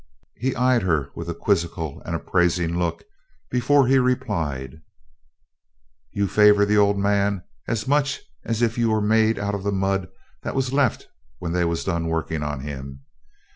He 0.35 0.55
eyed 0.55 0.81
her 0.81 1.11
with 1.13 1.29
a 1.29 1.35
quizzical 1.35 2.01
and 2.07 2.15
appraising 2.15 2.75
look 2.79 3.03
before 3.51 3.85
he 3.85 3.99
replied: 3.99 4.81
"You 6.11 6.27
favor 6.27 6.65
the 6.65 6.79
Old 6.79 6.97
Man 6.97 7.43
as 7.67 7.87
much 7.87 8.19
as 8.43 8.63
if 8.63 8.79
you 8.79 8.89
was 8.89 9.03
made 9.03 9.37
out 9.37 9.53
of 9.53 9.61
the 9.61 9.71
mud 9.71 10.07
that 10.41 10.55
was 10.55 10.73
left 10.73 11.05
when 11.37 11.51
they 11.51 11.65
was 11.65 11.83
done 11.83 12.07
workin' 12.07 12.41
on 12.41 12.61
him. 12.61 13.01